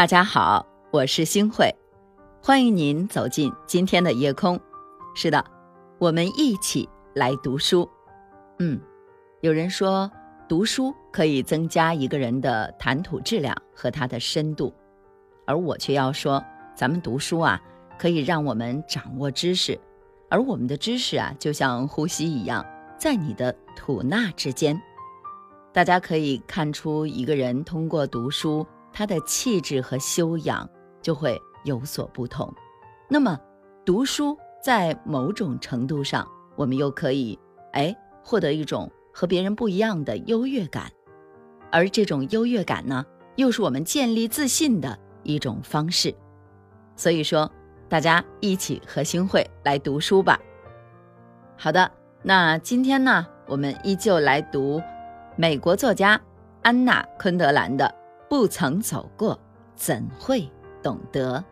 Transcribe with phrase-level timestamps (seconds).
[0.00, 1.70] 大家好，我是星慧，
[2.42, 4.58] 欢迎您走进今天的夜空。
[5.14, 5.44] 是的，
[5.98, 7.86] 我们一起来读书。
[8.60, 8.80] 嗯，
[9.42, 10.10] 有人说
[10.48, 14.72] 读书可以增加一个人的谈吐质量和他的深度，
[15.44, 16.42] 而我却要说，
[16.74, 17.60] 咱们读书啊，
[17.98, 19.78] 可以让我们掌握知识，
[20.30, 22.64] 而我们的知识啊，就像呼吸一样，
[22.96, 24.80] 在你的吐纳之间。
[25.74, 28.66] 大家可以看出一个人通过读书。
[28.92, 30.68] 他的气质和修养
[31.00, 32.52] 就会有所不同。
[33.08, 33.38] 那么，
[33.84, 36.26] 读书在某种程度上，
[36.56, 37.38] 我们又可以
[37.72, 40.90] 哎获得一种和别人不一样的优越感，
[41.72, 43.04] 而这种优越感呢，
[43.36, 46.14] 又是我们建立自信的一种方式。
[46.96, 47.50] 所以说，
[47.88, 50.38] 大家一起和星慧来读书吧。
[51.56, 51.90] 好的，
[52.22, 54.80] 那今天呢，我们依旧来读
[55.36, 56.20] 美国作家
[56.62, 57.99] 安娜·昆德兰的。
[58.30, 59.36] 不曾走过，
[59.74, 60.48] 怎会
[60.80, 61.44] 懂得？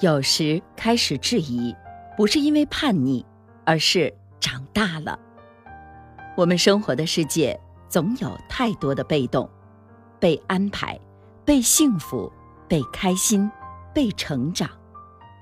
[0.00, 1.76] 有时开始质疑，
[2.16, 3.22] 不是因为叛逆，
[3.66, 5.18] 而是长大了。
[6.34, 9.46] 我们生活的世界总有太多的被动、
[10.18, 10.98] 被安排、
[11.44, 12.32] 被幸福、
[12.66, 13.50] 被开心、
[13.92, 14.66] 被成长，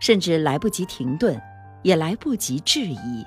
[0.00, 1.38] 甚至来不及停顿，
[1.82, 3.26] 也来不及质疑。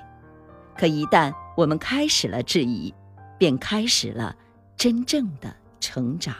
[0.76, 2.94] 可一旦我们开始了质疑，
[3.36, 4.32] 便开始了
[4.76, 6.32] 真正的成长。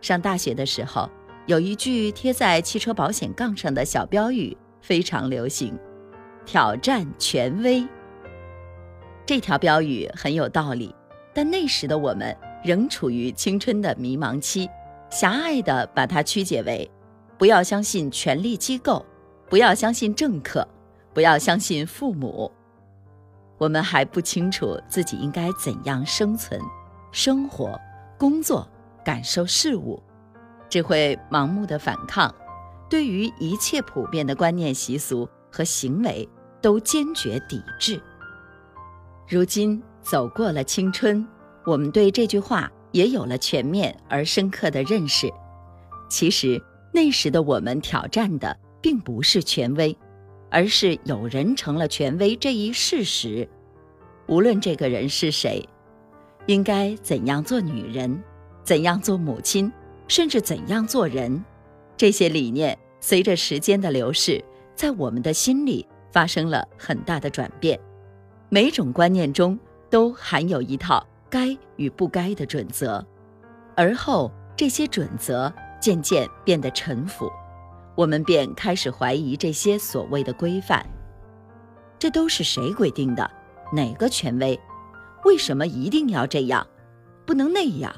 [0.00, 1.08] 上大学的时候，
[1.46, 5.78] 有一句贴在汽车保险杠上的小标语非常流行
[6.44, 7.86] ：“挑战权威。”
[9.24, 10.92] 这条标语很有道理，
[11.32, 14.68] 但那时的我们仍处于青春的迷茫期，
[15.08, 16.90] 狭隘地把它曲解为：
[17.38, 19.06] 不要相信权力机构，
[19.48, 20.66] 不要相信政客，
[21.12, 22.50] 不要相信父母。
[23.58, 26.60] 我们还不清楚自己应该怎样生存、
[27.12, 27.80] 生活、
[28.18, 28.68] 工作、
[29.04, 30.02] 感受事物，
[30.68, 32.34] 只会盲目的反抗，
[32.90, 36.28] 对于一切普遍的观念、习俗和行为
[36.60, 38.00] 都坚决抵制。
[39.28, 41.26] 如今走过了青春，
[41.64, 45.32] 我们对这句话也有了全面而深刻的认识。
[46.10, 46.62] 其实
[46.92, 49.96] 那时的我们挑战的并不是权威。
[50.54, 53.48] 而是有人成了权威这一事实，
[54.28, 55.68] 无论这个人是谁，
[56.46, 58.22] 应该怎样做女人，
[58.62, 59.72] 怎样做母亲，
[60.06, 61.44] 甚至怎样做人，
[61.96, 64.40] 这些理念随着时间的流逝，
[64.76, 67.76] 在我们的心里发生了很大的转变。
[68.48, 69.58] 每种观念中
[69.90, 73.04] 都含有一套该与不该的准则，
[73.74, 77.28] 而后这些准则渐渐变得陈腐。
[77.94, 80.84] 我们便开始怀疑这些所谓的规范，
[81.98, 83.30] 这都是谁规定的？
[83.72, 84.58] 哪个权威？
[85.24, 86.66] 为什么一定要这样，
[87.24, 87.94] 不能那样？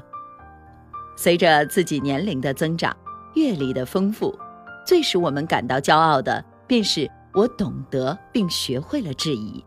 [1.15, 2.95] 随着自己年龄的增长，
[3.35, 4.37] 阅历的丰富，
[4.85, 9.63] 最使我们感到骄傲的，便是我懂得并学会了质疑。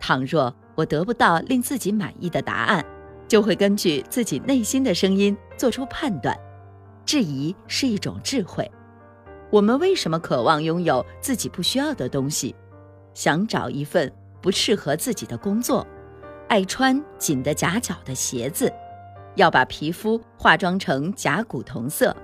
[0.00, 2.84] 倘若我得不到令自己满意的答案，
[3.28, 6.36] 就会根据自己内心的声音做出判断。
[7.04, 8.68] 质疑是一种智慧。
[9.52, 12.56] 我们为什么渴望拥有自己不需要的东西？
[13.12, 15.86] 想找一份不适合自己的工作，
[16.48, 18.72] 爱穿紧的夹脚的鞋子，
[19.34, 22.16] 要把皮肤化妆成甲骨同色。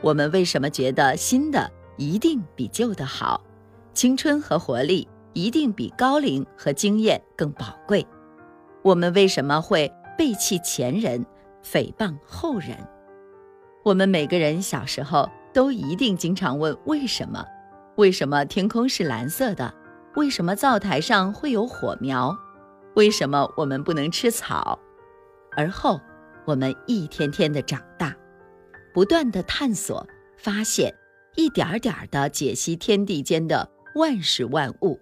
[0.00, 3.40] 我们为什么觉得新的一定比旧的好？
[3.94, 8.04] 青春和活力一定比高龄和经验更宝贵？
[8.82, 9.88] 我们为什么会
[10.18, 11.24] 背弃前人，
[11.64, 12.76] 诽谤后人？
[13.84, 15.30] 我们每个人小时候。
[15.52, 17.44] 都一定经常问为什么？
[17.96, 19.72] 为什么天空是蓝色的？
[20.16, 22.36] 为什么灶台上会有火苗？
[22.94, 24.78] 为什么我们不能吃草？
[25.56, 26.00] 而后，
[26.46, 28.14] 我们一天天的长大，
[28.94, 30.06] 不断的探索、
[30.38, 30.94] 发现，
[31.36, 35.00] 一点儿点儿的解析天地间的万事万物。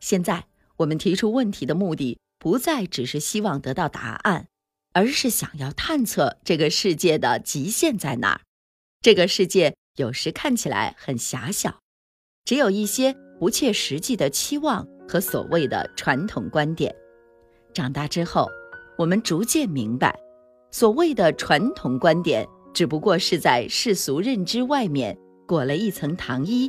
[0.00, 0.44] 现在，
[0.76, 4.46] 我们提出问题的目的，不再只是希望得到答案，
[4.92, 8.40] 而是想要探测这个世界的极限在哪儿。
[9.06, 11.78] 这个世界有时看起来很狭小，
[12.44, 16.92] 只有一些不切实际的期望和所谓的传统观点。
[17.72, 18.48] 长大之后，
[18.98, 20.18] 我们逐渐明白，
[20.72, 22.44] 所谓的传统观点
[22.74, 25.16] 只不过是在世俗认知外面
[25.46, 26.68] 裹了一层糖衣，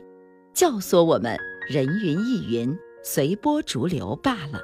[0.54, 1.36] 教唆我们
[1.68, 4.62] 人云亦云、随波逐流罢了。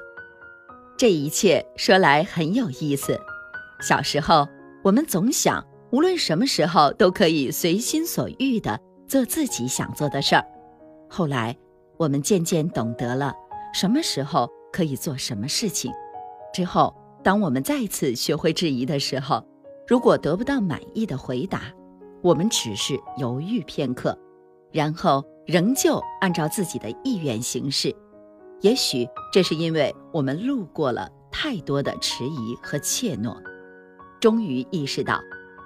[0.95, 3.19] 这一切说来很有意思。
[3.81, 4.47] 小时候，
[4.83, 5.72] 我们总想。
[5.93, 10.43] 无论什么时候都可以随心所欲地做自己想做的事儿。
[11.07, 11.55] 后来，
[11.97, 13.31] 我们渐渐懂得了
[13.75, 15.91] 什么时候可以做什么事情。
[16.51, 16.91] 之后，
[17.21, 19.45] 当我们再次学会质疑的时候，
[19.87, 21.71] 如果得不到满意的回答，
[22.23, 24.17] 我们只是犹豫片刻，
[24.71, 27.95] 然后仍旧按照自己的意愿行事。
[28.61, 33.37] 也许这是因为我们路过了太多的迟疑和怯懦，
[34.19, 35.21] 终于意识到，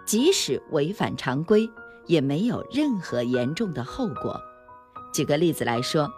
[0.08, 1.70] 即使违反常规，
[2.08, 4.40] 也没有任何严重的后果。
[5.14, 6.10] 举个例子来说，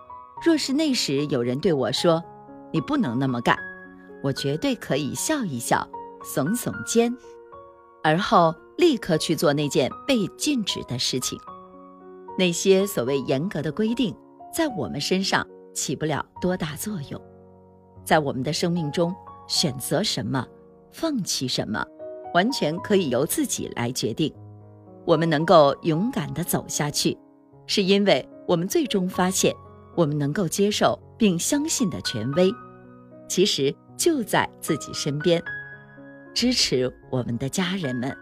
[0.45, 2.23] 若是那时有人对我说
[2.71, 3.57] ：“你不能那么干”，
[4.23, 5.85] 我绝对可以笑一笑，
[6.23, 7.13] 耸耸肩，
[8.03, 11.37] 而后立刻去做那件被禁止的事情。
[12.37, 14.15] 那些所谓严格的规定，
[14.53, 15.45] 在我们身上。
[15.71, 17.21] 起不了多大作用，
[18.03, 19.15] 在我们的生命中，
[19.47, 20.45] 选择什么，
[20.91, 21.85] 放弃什么，
[22.33, 24.33] 完全可以由自己来决定。
[25.05, 27.17] 我们能够勇敢地走下去，
[27.65, 29.53] 是因为我们最终发现，
[29.95, 32.51] 我们能够接受并相信的权威，
[33.27, 35.41] 其实就在自己身边，
[36.33, 38.15] 支持我们的家人们，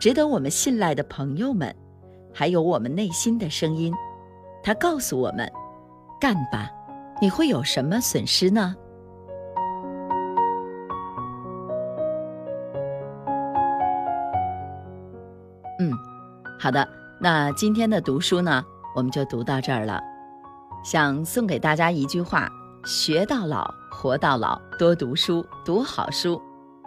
[0.00, 1.74] 值得我们信赖的朋友们，
[2.32, 3.94] 还有我们内心的声音，
[4.62, 5.50] 他告诉我们：
[6.20, 6.70] 干吧。
[7.22, 8.74] 你会有什么损失呢？
[16.64, 16.88] 好的，
[17.20, 18.64] 那今天的读书呢，
[18.96, 20.00] 我们就读到这儿了。
[20.82, 22.48] 想送给大家一句话：
[22.86, 26.40] 学到老，活到老，多读书，读好书，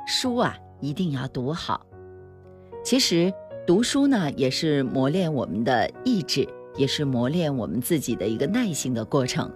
[0.07, 1.79] 书啊一定要读好。
[2.83, 3.31] 其实
[3.67, 9.47] 读书呢，也是磨练我们的意志，也是磨练我们自己的一个耐心的过程。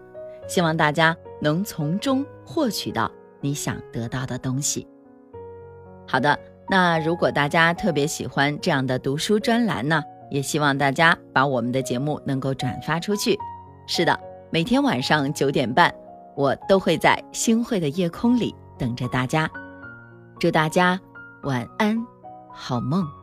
[0.47, 4.87] 希望大家能从中获取到你想得到的东西。
[6.07, 6.37] 好的，
[6.69, 13.37] 那如果大家特别喜欢这样的读书专栏呢，也希望大家把我们的节目能够转发出去。
[13.87, 14.17] 是的，
[14.49, 15.93] 每天晚上九点半，
[16.35, 19.49] 我都会在星汇的夜空里等着大家。
[20.39, 20.99] 祝大家
[21.43, 21.97] 晚安，
[22.53, 23.20] 好梦。